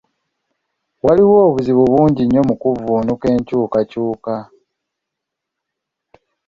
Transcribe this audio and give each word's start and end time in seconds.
Waliwo 1.05 1.37
obuzibu 1.47 1.83
bungi 1.91 2.21
nnyo 2.25 2.41
mu 2.47 2.55
kuvvuunuka 2.61 3.25
enkyukakyuka. 3.35 4.35